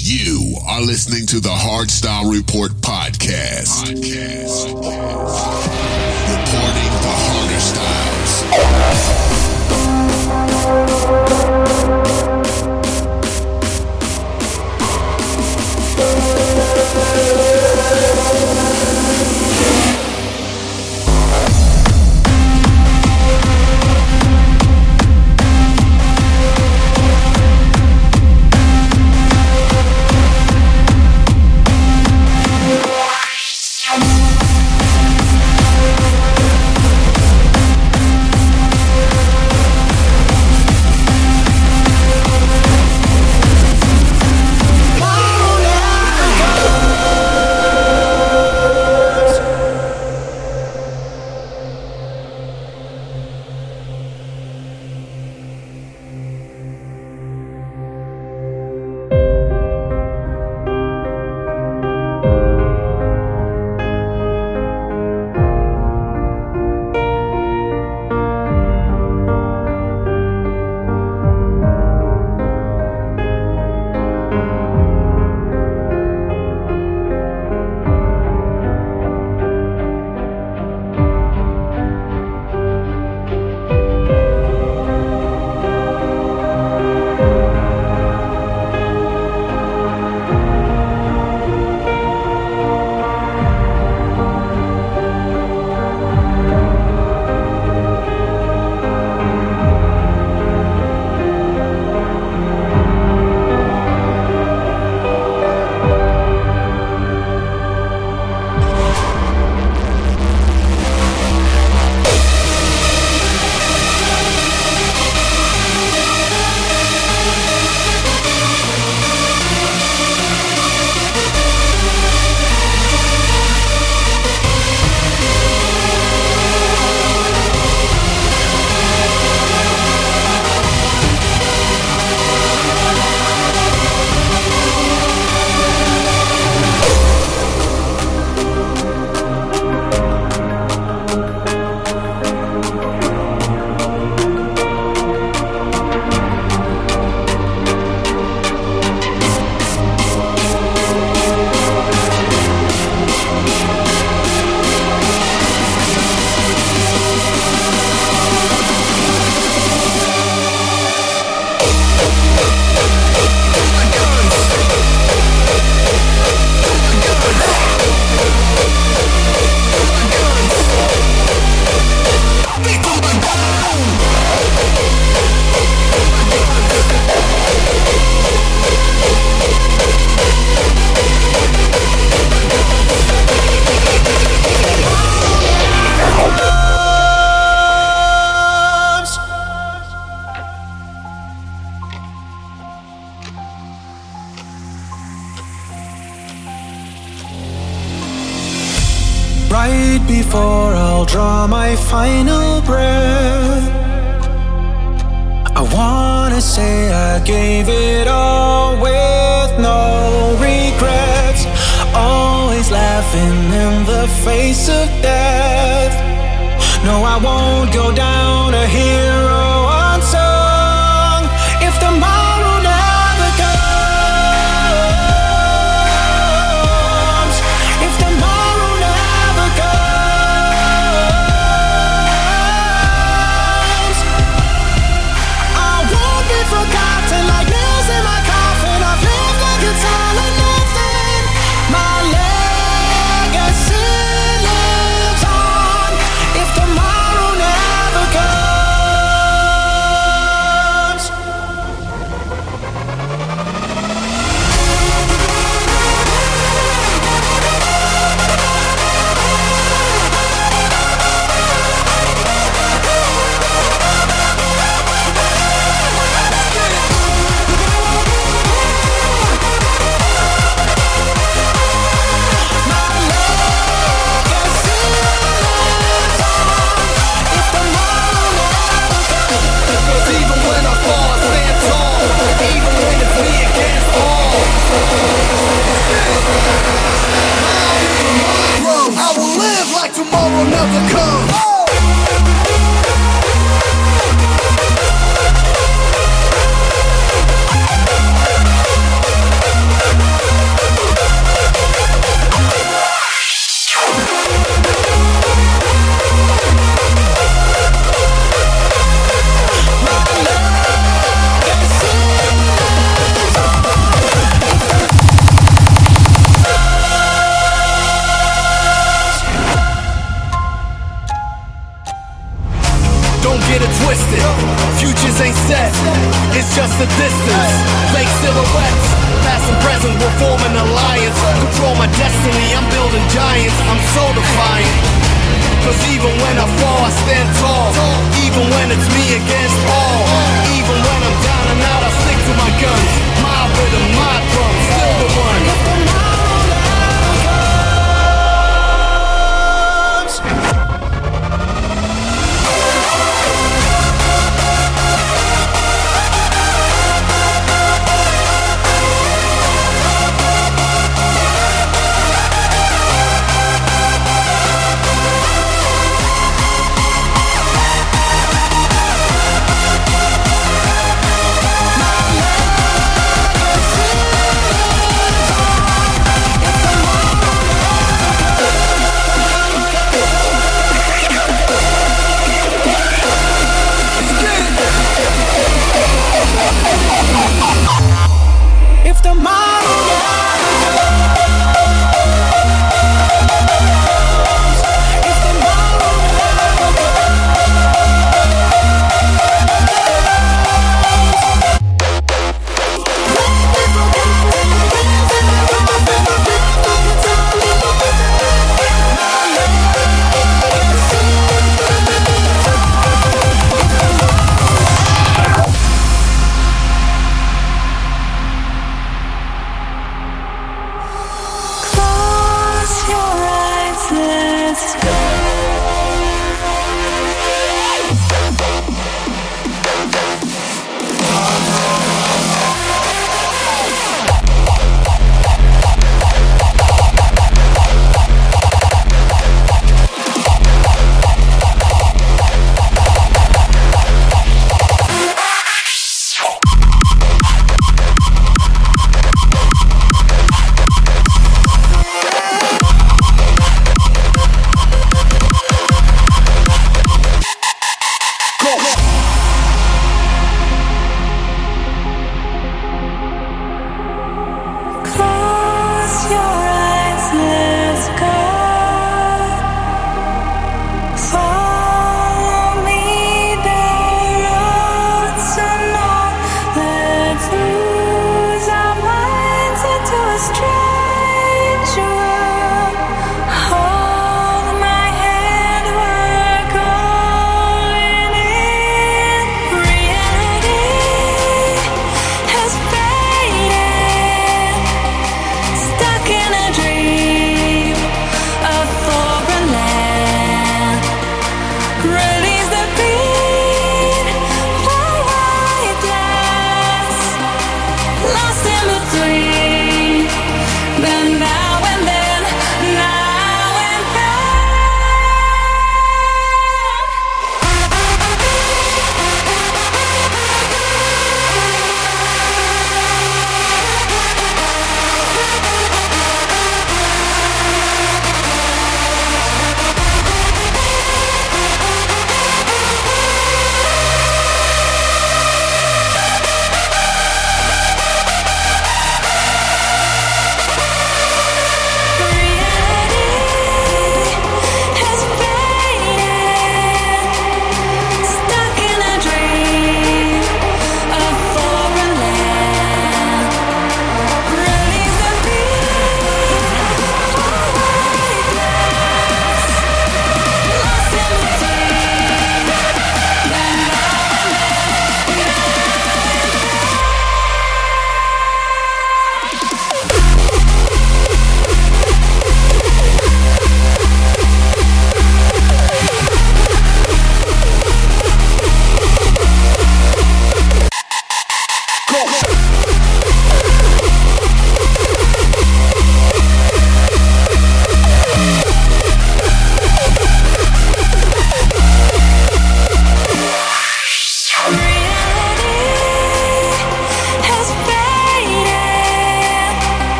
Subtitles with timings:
[0.00, 3.82] You are listening to the Hardstyle Report podcast.
[3.82, 4.66] podcast.
[6.28, 9.27] Reporting the harder styles.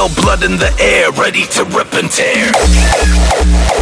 [0.00, 3.79] smell blood in the air, ready to rip and tear.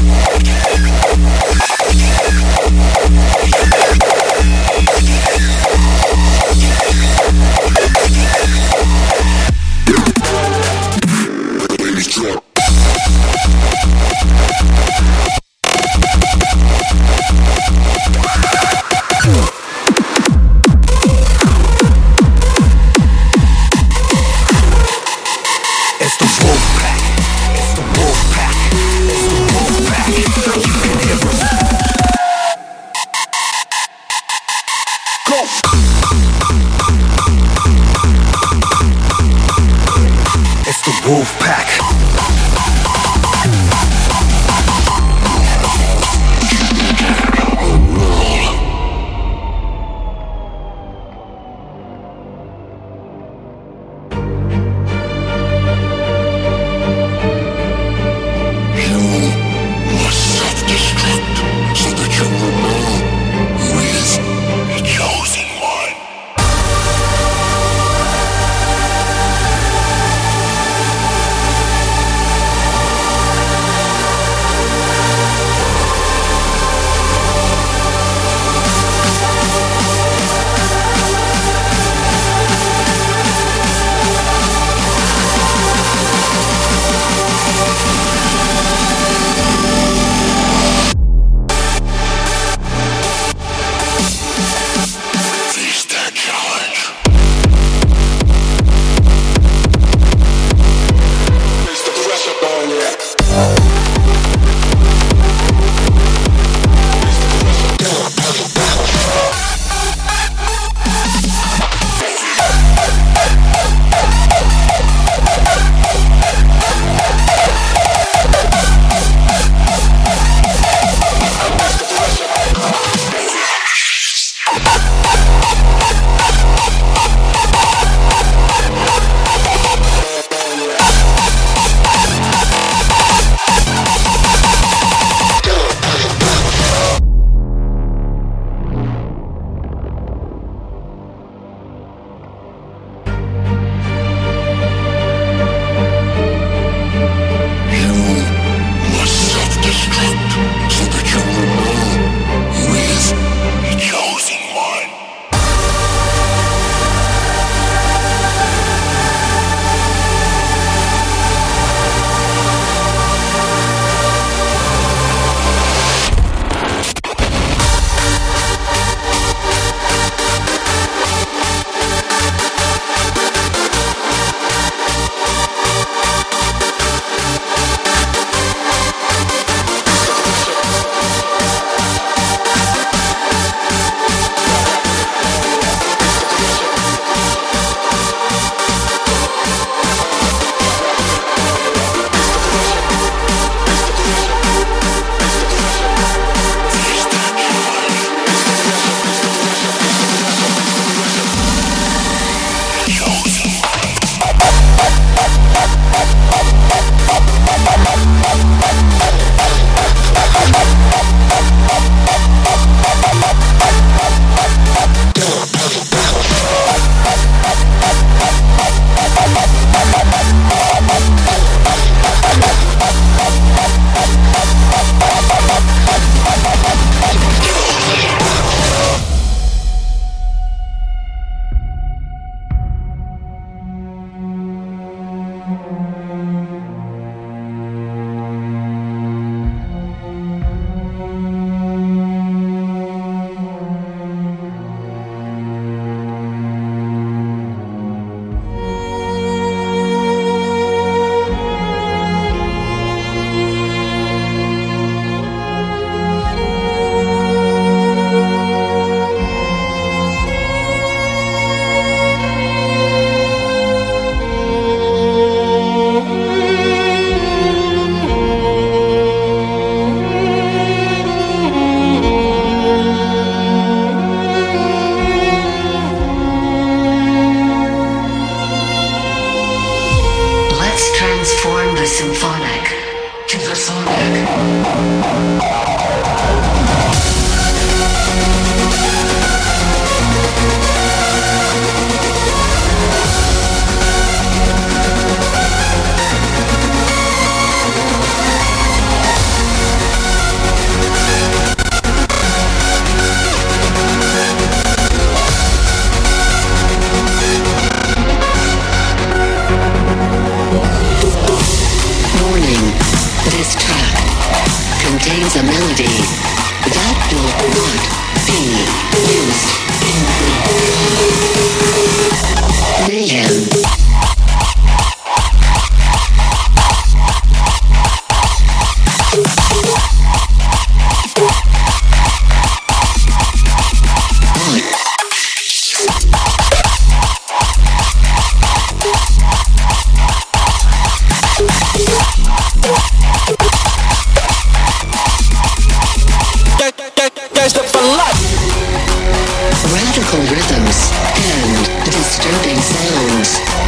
[349.72, 353.67] Radical rhythms and disturbing sounds.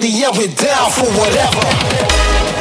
[0.00, 2.59] Ready and we're down for whatever.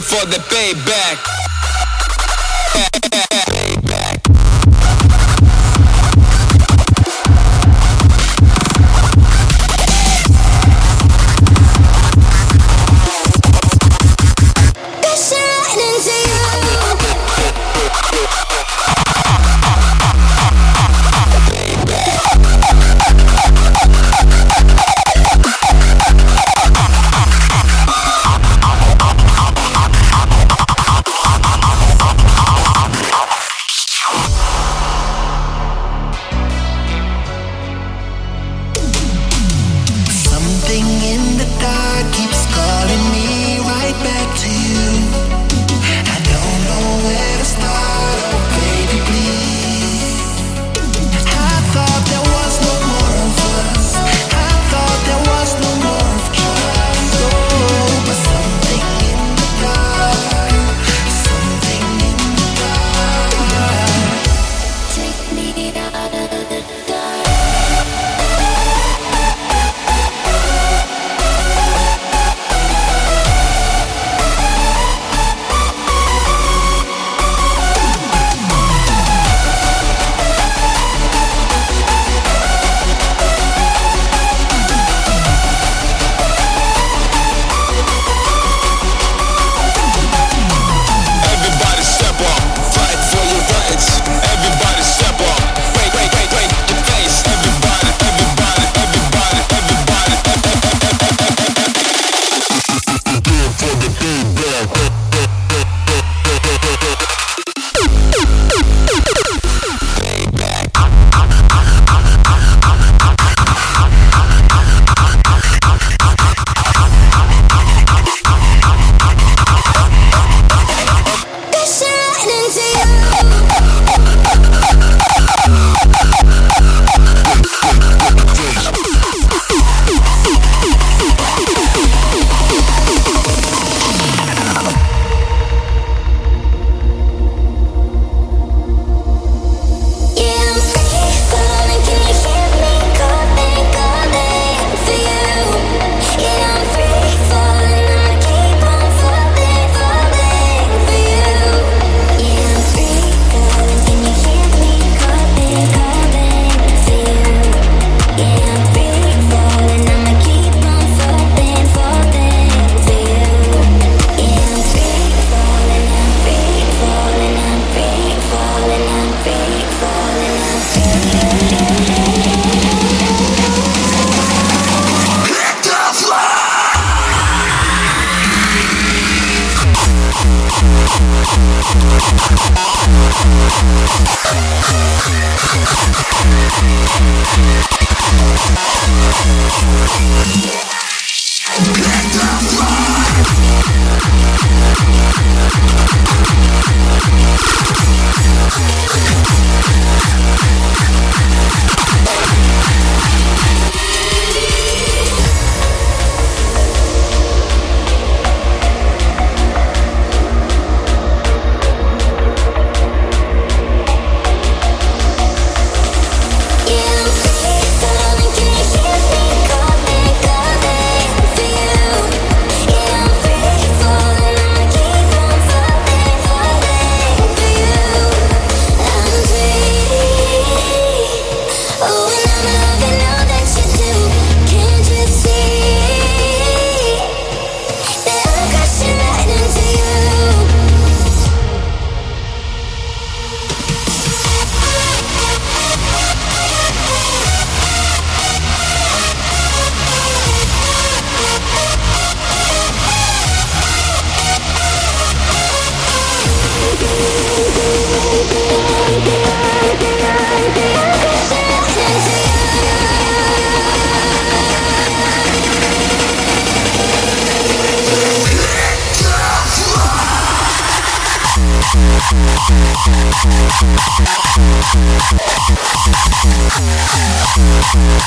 [0.00, 1.39] For the payback.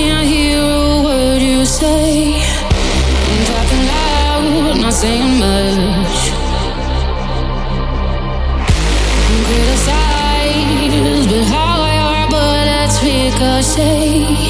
[0.00, 2.40] can't hear a word you say.
[3.30, 6.20] I'm talking loud, not saying much.
[9.28, 14.49] I'm criticized, but how I are, but that's because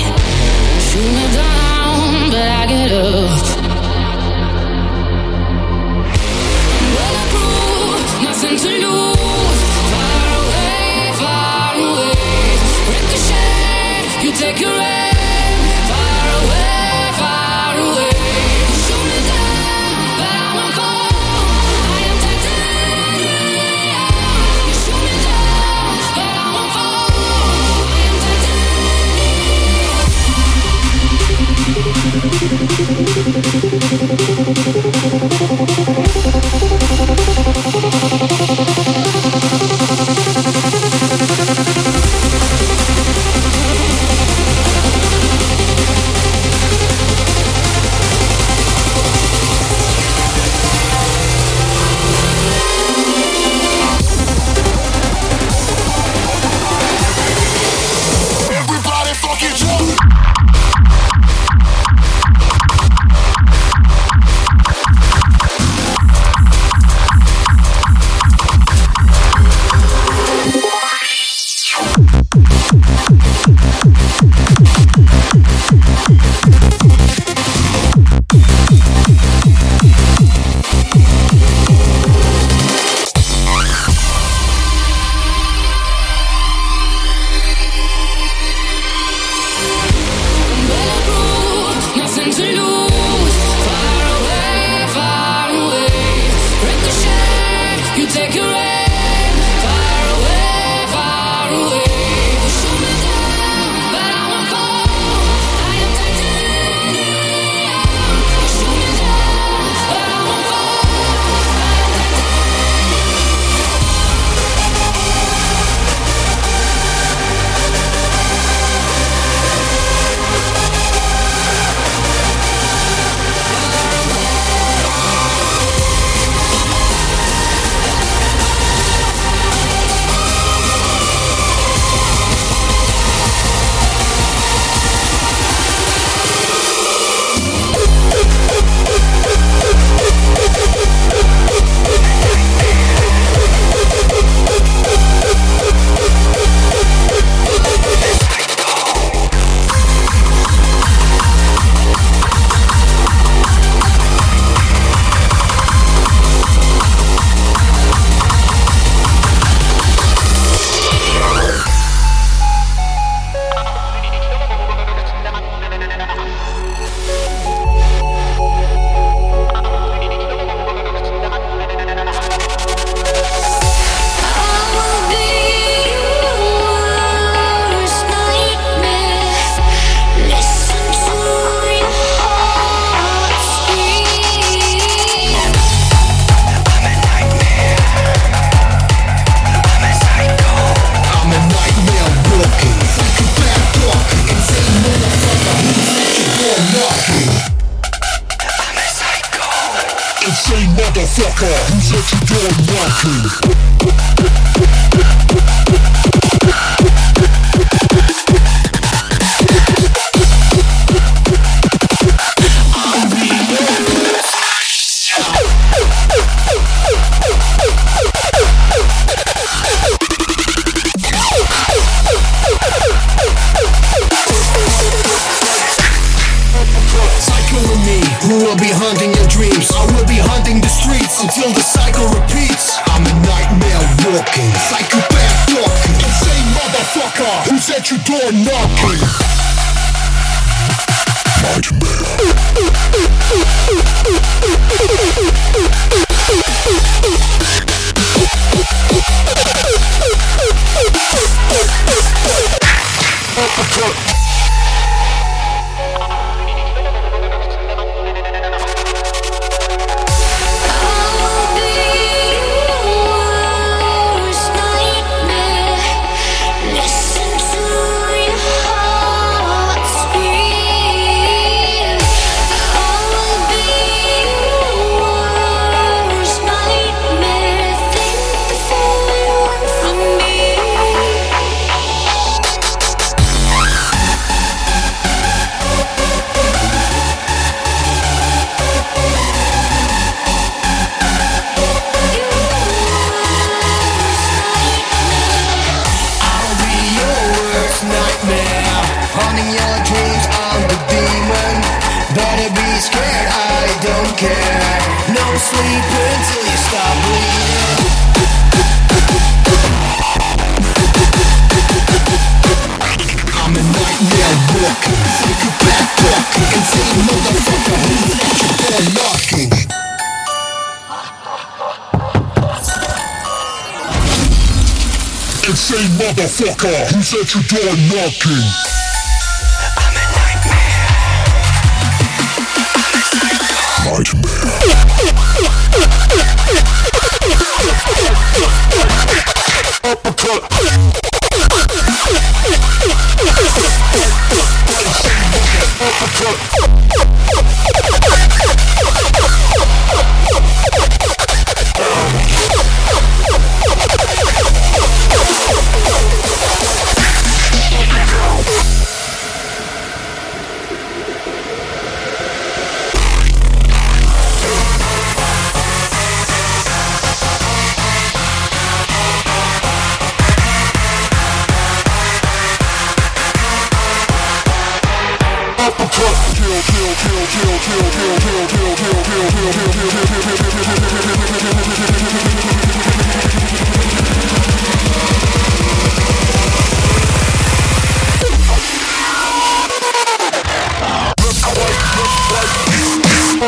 [327.50, 328.59] door knocking.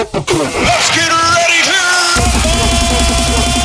[0.05, 1.77] Let's get ready to
[2.17, 3.62] rumble!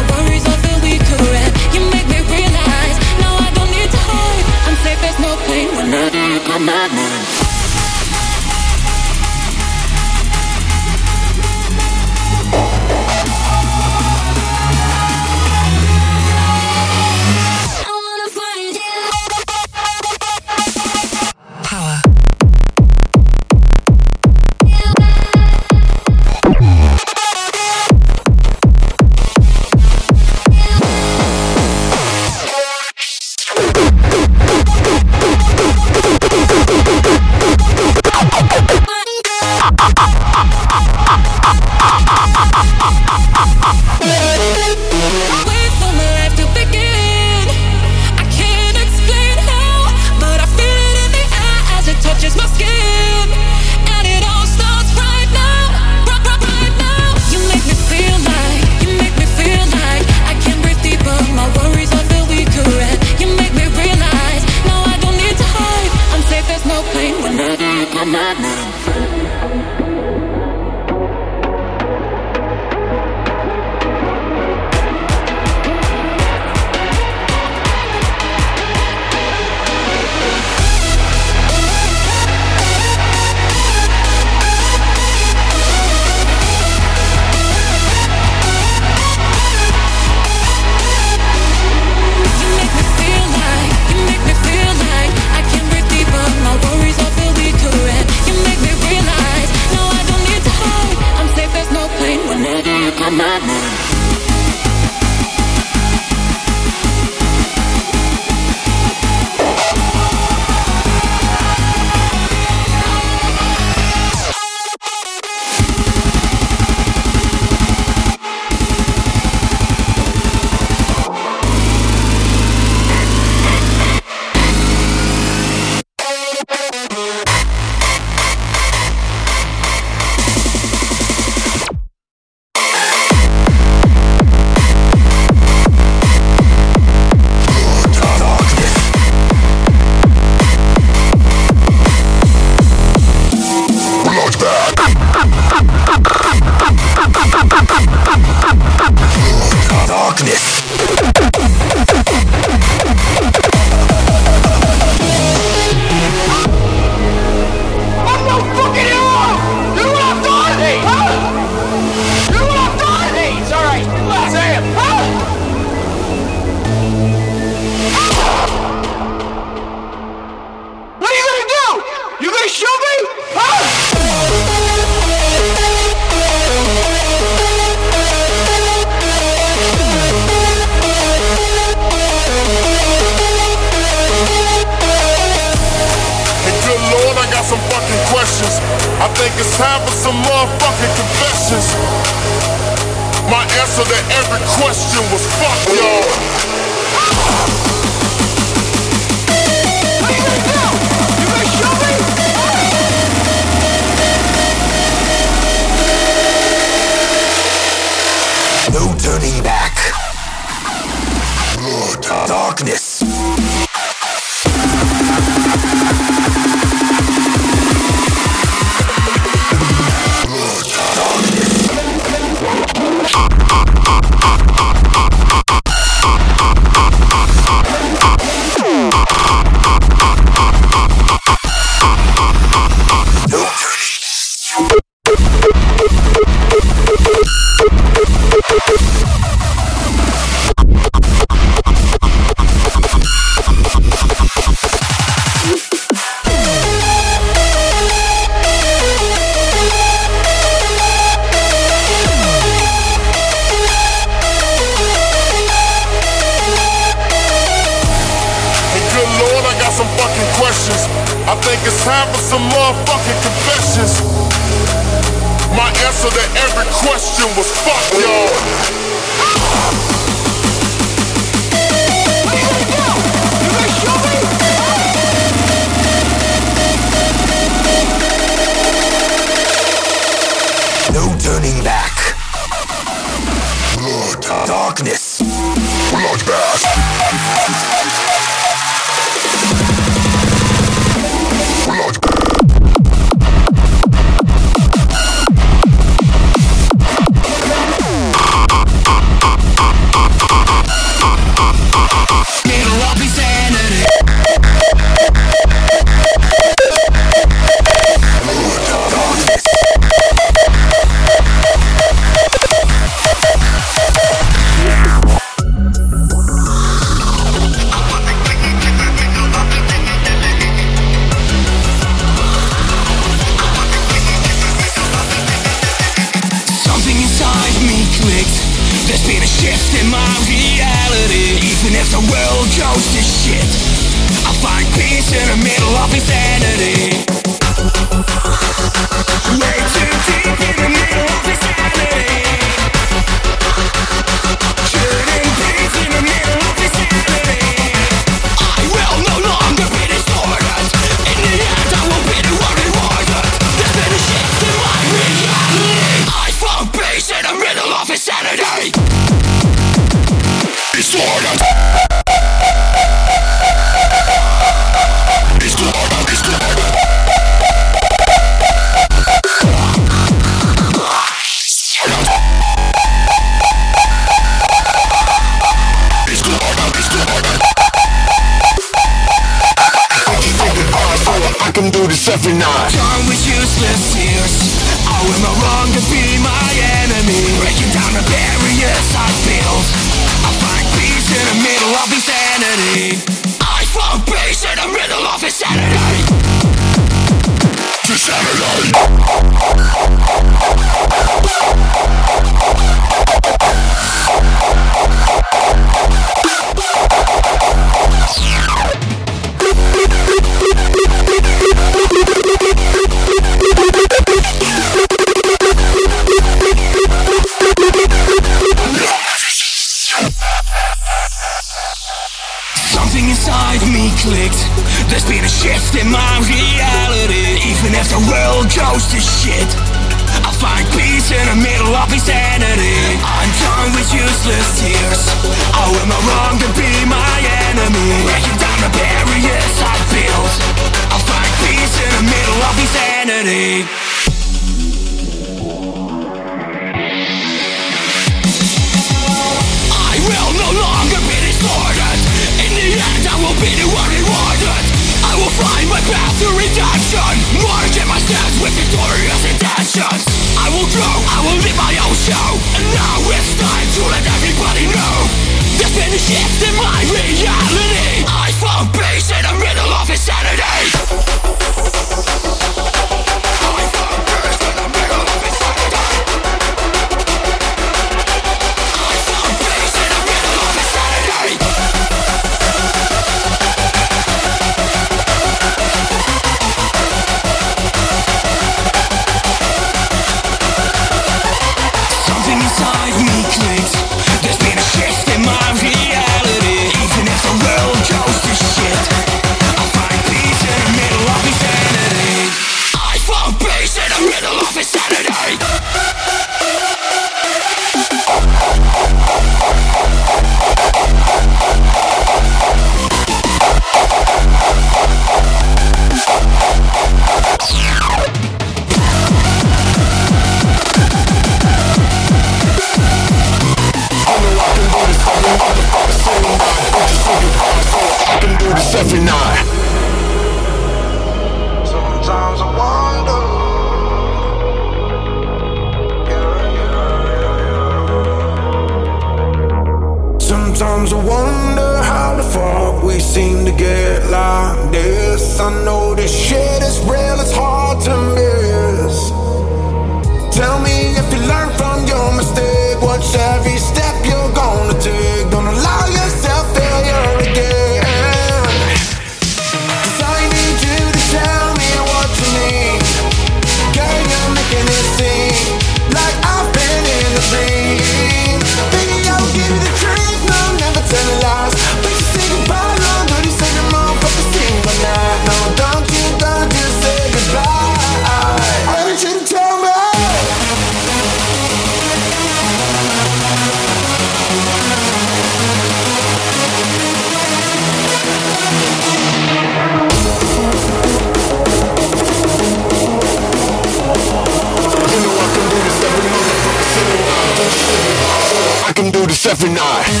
[599.61, 600.00] This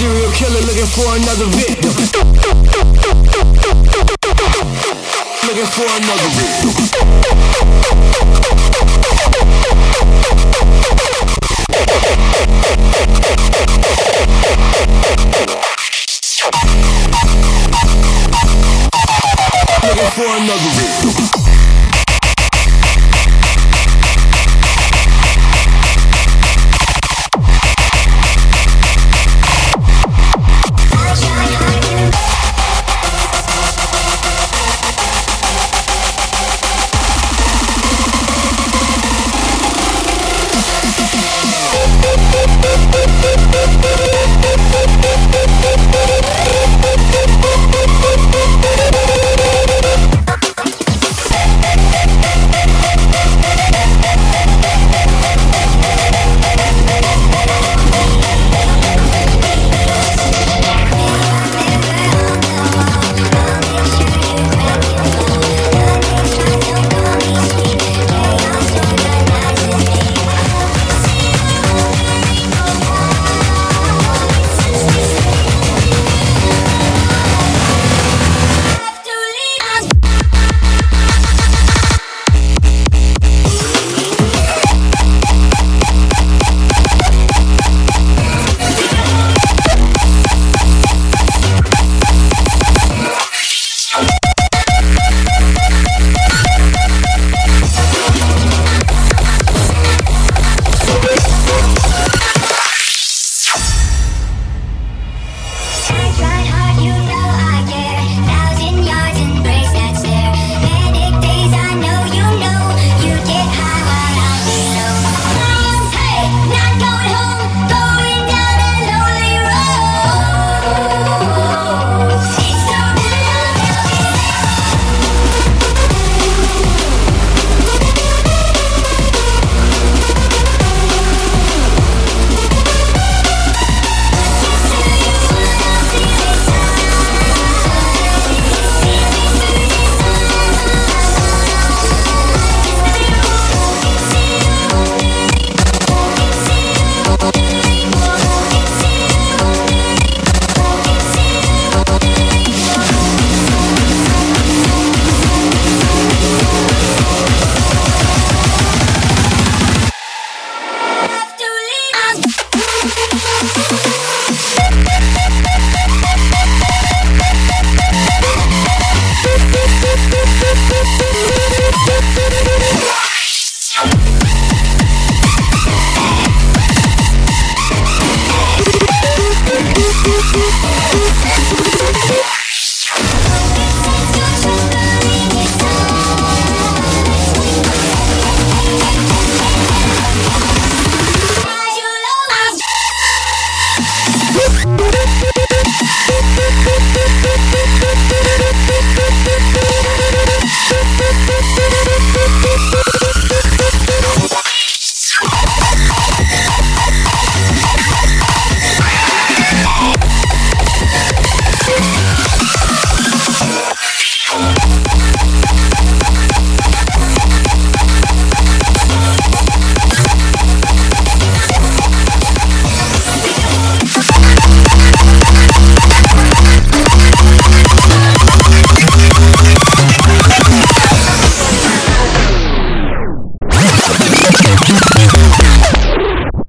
[0.00, 1.92] We're looking for another victim.
[5.44, 6.70] Looking for another victim.
[19.82, 21.49] Looking for another victim.